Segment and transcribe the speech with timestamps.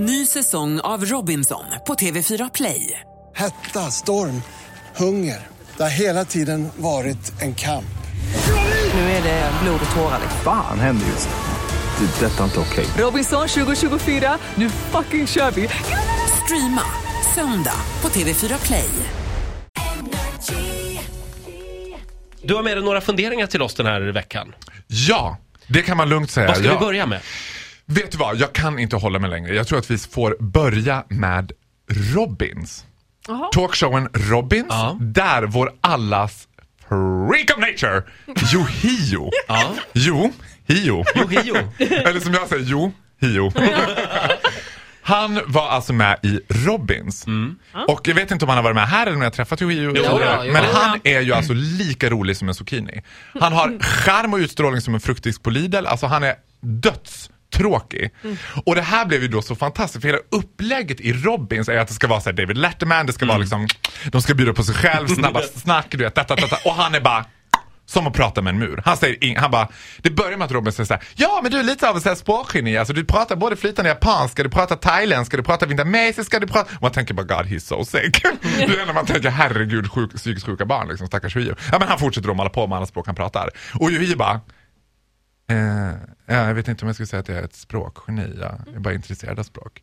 [0.00, 3.00] Ny säsong av Robinson på TV4 Play.
[3.34, 4.42] Hetta, storm,
[4.96, 5.46] hunger.
[5.76, 7.98] Det har hela tiden varit en kamp.
[8.94, 10.20] Nu är det blod och tårar.
[10.44, 12.06] Fan händer just nu.
[12.06, 12.26] Det.
[12.26, 12.86] är Detta är inte okej.
[12.98, 15.68] Robinson 2024, nu fucking kör vi!
[16.44, 16.82] Streama
[17.34, 18.88] söndag på TV4 Play.
[22.42, 24.54] Du har med dig några funderingar till oss den här veckan.
[24.86, 25.36] Ja,
[25.66, 26.46] det kan man lugnt säga.
[26.46, 26.72] Vad ska ja.
[26.72, 27.20] vi börja med?
[27.90, 29.54] Vet du vad, jag kan inte hålla mig längre.
[29.54, 31.52] Jag tror att vi får börja med
[32.14, 32.84] Robins.
[33.52, 34.96] Talkshowen Robins, Ja.
[35.00, 36.48] där vår allas
[36.88, 38.02] freak of nature,
[38.54, 39.30] Yohio.
[39.48, 39.74] Ja.
[39.92, 40.32] Jo,
[40.66, 41.04] Hio.
[41.78, 43.52] Eller som jag säger, Jo, Hio.
[45.02, 47.26] Han var alltså med i Robins.
[47.88, 49.62] Och jag vet inte om han har varit med här eller om jag har träffat
[49.62, 49.92] Yohio.
[49.96, 50.52] Jo, ja, jo.
[50.52, 53.02] Men han är ju alltså lika rolig som en zucchini.
[53.40, 55.86] Han har charm och utstrålning som en fruktdisk på Lidl.
[55.86, 56.34] Alltså han är
[57.50, 58.10] dödstråkig.
[58.66, 61.88] Och det här blev ju då så fantastiskt för hela upplägget i Robins är att
[61.88, 63.66] det ska vara så här David Letterman, det ska vara liksom,
[64.12, 66.56] de ska bjuda på sig själv, snabba snack, du vet, detta, detta.
[66.64, 67.24] Och han är bara
[67.86, 68.82] som att prata med en mur.
[68.84, 69.68] Han säger ing- han bara,
[69.98, 72.76] det börjar med att Robin säger såhär, ja men du är lite av en språkgeni,
[72.76, 76.76] alltså du pratar både flytande japanska, du pratar thailändska, du pratar vietnamesiska, du pratar...
[76.76, 78.22] Och man tänker bara God he's so sick.
[78.42, 81.54] det är när man tänker herregud sjuk, psykiskt sjuka barn liksom, stackars Yuhio.
[81.72, 83.50] Ja men han fortsätter då mala på med alla språk han pratar.
[83.74, 84.40] Och Yuhio bara,
[85.50, 85.94] eh,
[86.28, 88.80] ja, jag vet inte om jag skulle säga att jag är ett språkgeni, jag är
[88.80, 89.82] bara intresserad av språk.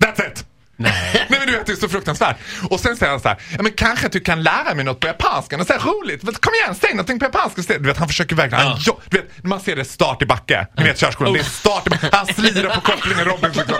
[0.00, 0.44] That's it!
[0.76, 1.26] Nej.
[1.30, 2.36] Nej men du vet det är så fruktansvärt.
[2.70, 5.00] Och sen säger han så här, ja men kanske att du kan lära mig något
[5.00, 6.22] på japanska, något så roligt.
[6.22, 7.82] Men Kom igen, säg någonting på japanska istället.
[7.82, 10.66] Du vet han försöker verkligen, han, jo, du vet, man ser det start i backe.
[10.76, 12.08] Ni vet körskolan, det är start i backe.
[12.12, 13.50] Han slirar på kopplingen Robin.
[13.68, 13.74] Åh,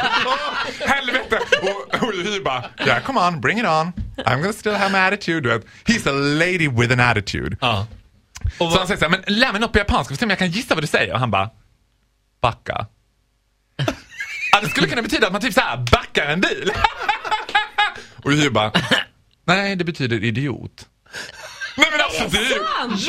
[0.88, 1.38] helvete!
[1.62, 3.92] Och, och Hy bara, yeah come on, bring it on.
[4.16, 5.40] I'm gonna still have my attitude.
[5.40, 7.56] Du vet, he's a lady with an attitude.
[7.60, 7.86] Ja.
[8.58, 10.30] Och Så han säger så här, men lär mig något på japanska, för se om
[10.30, 11.12] jag kan gissa vad du säger.
[11.14, 11.50] Och han bara,
[12.42, 12.86] backa.
[14.52, 16.72] ja, det skulle kunna betyda att man typ så här backar en bil.
[18.24, 18.72] och Hy bara,
[19.44, 20.88] nej det betyder idiot.
[21.76, 22.56] nej men alltså det är ju,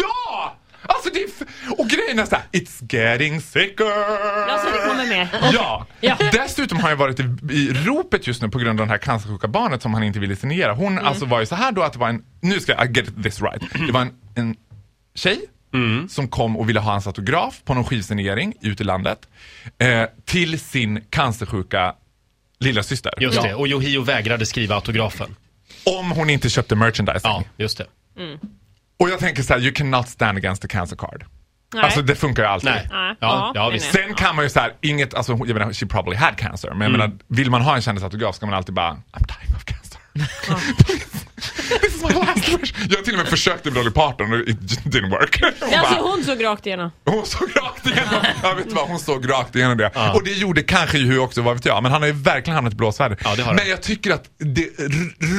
[0.01, 0.55] ja!
[0.87, 1.29] Alltså det är,
[1.79, 3.85] och grejen är så här, it's getting sicker.
[4.49, 5.27] Alltså det kommer med.
[5.53, 5.85] Ja.
[6.01, 6.17] Ja.
[6.31, 9.47] dessutom har jag varit i, i ropet just nu på grund av det här cancersjuka
[9.47, 10.73] barnet som han inte ville signera.
[10.73, 11.05] Hon Mm.
[11.05, 13.23] alltså var ju så här då att det var en, nu ska jag I get
[13.23, 13.61] this right.
[13.87, 14.55] Det var en, en
[15.15, 15.39] tjej
[16.09, 19.27] som kom och ville ha hans autograf på någon skivsignering ute i landet.
[19.77, 21.95] Eh, till sin cancersjuka
[22.59, 23.13] lilla syster.
[23.17, 25.35] Just det, och Yohio vägrade skriva autografen.
[25.99, 27.31] Om hon inte köpte merchandising.
[27.31, 27.85] Ja, just det.
[28.99, 31.25] Och jag tänker så här, you cannot stand against the cancer card.
[31.73, 31.83] Nej.
[31.83, 32.69] Alltså det funkar ju alltid.
[32.69, 32.87] Nej.
[32.91, 33.15] Nej.
[33.19, 33.93] Ja, ja, nej, visst.
[33.93, 34.03] nej.
[34.03, 36.69] Sen kan man ju så här, inget, alltså jag menar, she probably had cancer.
[36.69, 39.65] Men jag menar, vill man ha en kändisautograf ska man alltid bara, I'm dying of
[39.65, 39.99] cancer.
[41.81, 42.73] This is my last wish.
[42.89, 45.41] Jag har till och med försökt med Dolly Parton och it didn't work.
[45.41, 46.91] Hon, Alltså bara, hon såg rakt igenom.
[47.05, 49.91] hon såg rakt igenom, jag vet vad, hon såg rakt igenom det.
[50.13, 52.73] Och det gjorde kanske ju också, vad vet jag, men han har ju verkligen hamnat
[52.73, 53.17] i blåsväder.
[53.23, 54.69] Ja, det men jag tycker att det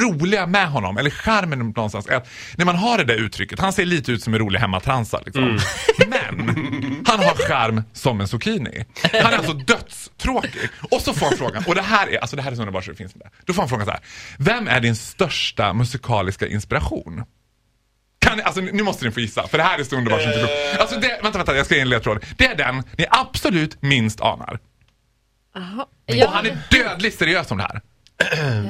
[0.01, 3.73] roliga med honom, eller charmen någonstans, är att när man har det där uttrycket, han
[3.73, 5.43] ser lite ut som en rolig hemmatransa liksom.
[5.43, 5.59] Mm.
[6.07, 8.85] Men han har charm som en zucchini.
[9.01, 9.53] Han är alltså
[10.17, 10.69] dödstråkig.
[10.91, 12.85] Och så får han frågan, och det här är, alltså det här är så underbart
[12.85, 13.29] så det finns inte.
[13.45, 14.01] Då får han frågan så här,
[14.37, 17.23] vem är din största musikaliska inspiration?
[18.19, 20.21] Kan, alltså, nu måste ni få gissa, för det här är så underbart.
[20.21, 20.81] som inte går.
[20.81, 22.25] Alltså det, vänta, vänta, jag ska ge en ledtråd.
[22.37, 24.59] Det är den ni absolut minst anar.
[26.25, 27.81] Och han är dödligt seriös om det här.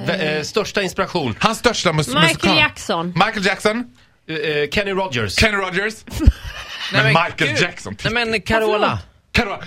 [0.05, 2.57] V- eh, största inspiration, Hans största mus- Michael musikal...
[2.57, 3.07] Jackson.
[3.07, 3.83] Michael Jackson,
[4.29, 5.35] eh, eh, Kenny Rogers.
[5.39, 5.93] Kenny Rogers,
[6.93, 7.61] men, men Michael gud.
[7.61, 7.97] Jackson.
[8.03, 8.99] Nej men Carola.
[9.31, 9.59] Carola.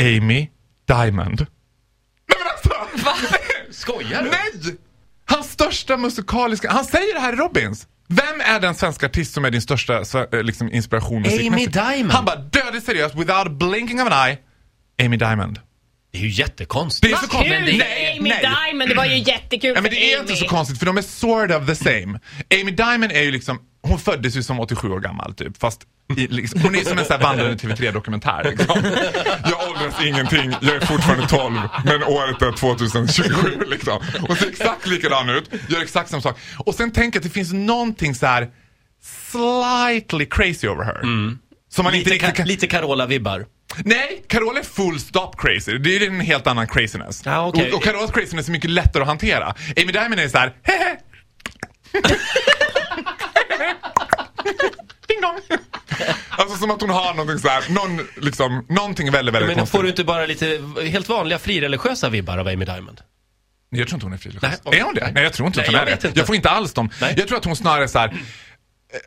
[0.00, 0.48] Amy
[0.86, 1.46] Diamond.
[2.28, 2.98] Nej men alltså!
[3.70, 4.30] Skojar du?
[4.30, 4.76] Nej!
[5.26, 6.70] Hans största musikaliska...
[6.72, 7.86] Han säger det här i Robins.
[8.08, 10.00] Vem är den svenska artist som är din största
[10.32, 11.72] eh, liksom, inspiration musikmässigt?
[11.72, 12.12] Diamond.
[12.12, 14.38] Han bara dödligt seriös, without blinking of an eye.
[15.06, 15.60] Amy Diamond.
[16.12, 17.12] Det är ju jättekonstigt.
[17.12, 17.64] Det är så konstigt.
[17.66, 17.78] Kul!
[17.78, 18.40] Nej, Amy nej.
[18.66, 20.30] Diamond, det var ju jättekul Ja, men för det är Amy.
[20.30, 22.20] inte så konstigt för de är sort of the same.
[22.60, 25.56] Amy Diamond är ju liksom, hon föddes ju som 87 år gammal typ.
[25.56, 25.80] Fast
[26.16, 28.44] i, liksom, hon är som en sån vandrande TV3-dokumentär.
[28.44, 28.82] Liksom.
[29.44, 31.54] Jag åldras ingenting, jag är fortfarande 12,
[31.84, 33.98] men året är 2027 liksom.
[34.28, 36.38] Och ser exakt likadan ut, gör exakt samma sak.
[36.58, 38.48] Och sen tänker jag att det finns någonting så här
[39.30, 41.00] slightly crazy over her.
[41.68, 42.46] Som man inte Lite, riktigt ka- kan...
[42.48, 43.46] lite Carola-vibbar.
[43.84, 45.78] Nej, Carola är full stop crazy.
[45.78, 47.22] Det är en helt annan craziness.
[47.24, 47.68] Ja, okej.
[47.72, 49.54] och, och Carolas craziness är mycket lättare att hantera.
[49.76, 50.96] Amy Diamond är så här, hehe.
[55.08, 55.38] Ding dong.
[56.28, 59.76] Alltså som att hon har någonting så här, någon, liksom, någonting väldigt, väldigt Men konstigt.
[59.76, 60.60] får du inte bara lite
[60.90, 63.00] helt vanliga frireligiösa vibbar av Amy Diamond?
[63.70, 64.60] Jag tror inte hon är frireligiös.
[64.72, 65.10] Är hon det?
[65.14, 65.92] Nej, jag tror inte Nej, hon jag är det.
[66.08, 66.18] inte.
[66.18, 66.90] Jag får inte alls dem.
[67.00, 67.14] Nej.
[67.18, 68.14] Jag tror att hon snarare är så här.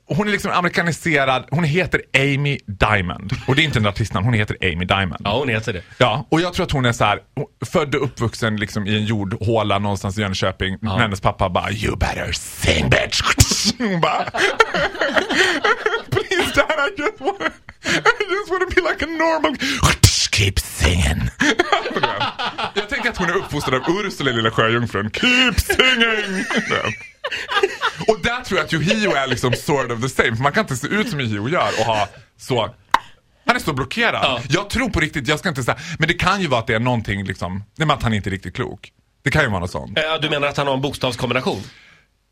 [0.06, 3.34] hon är liksom amerikaniserad, hon heter Amy Diamond.
[3.48, 5.22] Och det är inte en artistnamn, hon heter Amy Diamond.
[5.24, 5.82] Ja, hon heter det.
[5.98, 7.20] Ja, och jag tror att hon är så här,
[7.66, 10.78] född och uppvuxen liksom i en jordhåla någonstans i Jönköping.
[10.82, 13.22] Men Hennes pappa bara “You better sing bitch”.
[13.78, 15.97] Hon bara “Please dad,
[16.78, 17.52] I just wanna,
[17.86, 19.56] I just wanna be like a normal...”
[20.32, 21.30] Keep singing.
[22.74, 25.12] jag tänker att hon är uppfostrad av Ursula, lilla sjöjungfrun.
[25.12, 26.46] Keep singing!
[28.08, 30.36] och där tror jag att Yohio är liksom sort of the same.
[30.36, 32.08] För man kan inte se ut som Yohio gör och ha
[32.40, 32.76] så
[33.46, 34.20] han är så blockerad.
[34.24, 34.42] Ja.
[34.50, 36.74] Jag tror på riktigt, jag ska inte säga, men det kan ju vara att det
[36.76, 38.92] är någonting liksom, nej men att han inte är riktigt klok.
[39.24, 39.98] Det kan ju vara något sånt.
[39.98, 41.64] Eh, Du menar att han har en bokstavskombination?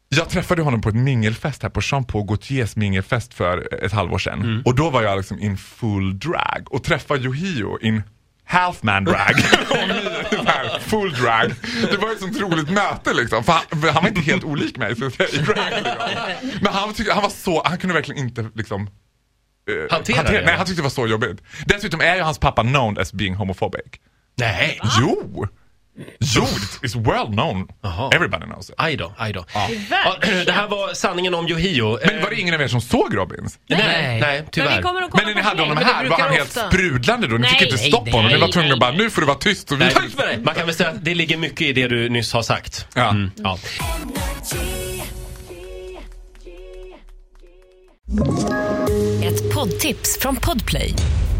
[0.09, 4.61] Jag träffade honom på ett mingelfest här på Jean-Paul Gaultiers mingelfest för ett halvår sedan.
[4.65, 8.03] Och då var jag liksom in full drag och träffade Yohio in
[8.45, 9.35] half man drag.
[10.79, 11.53] Full drag.
[11.91, 13.43] Det var ett sånt roligt möte liksom.
[13.43, 15.71] För han, för han var inte helt olik mig så säga, i drag.
[15.71, 16.51] Liksom.
[16.61, 20.55] Men han, tyckte, han var så, han kunde verkligen inte liksom eh, Hantera det, Nej,
[20.57, 21.41] han tyckte det var så jobbigt.
[21.65, 23.81] Dessutom är ju hans pappa known as being homophobic.
[24.37, 24.79] Nej.
[24.99, 25.21] Jo!
[25.31, 25.47] Jo,
[26.19, 27.67] it's- it's well known.
[27.83, 28.09] Jaha.
[28.15, 28.75] Everybody knows it.
[28.77, 29.45] Aj då, aj då.
[29.53, 29.69] Ja,
[30.45, 31.99] det här var sanningen om Yohio.
[32.05, 33.59] Men var det ingen av er som såg Robins?
[33.69, 34.81] Nej, nej, Men vi tyvärr.
[34.81, 36.67] kommer att kolla Men när ni hade honom Men här, var han helt ofta.
[36.69, 37.37] sprudlande då?
[37.37, 38.31] Ni fick Nej, inte stoppa honom.
[38.31, 39.85] Ni var tvungna att bara, nu får du vara tyst och vi...
[40.17, 42.87] Nej, man kan väl säga att det ligger mycket i det du nyss har sagt.
[42.95, 43.09] Ja.
[43.09, 43.57] Mm, ja.
[49.23, 50.93] Ett poddtips från Podplay.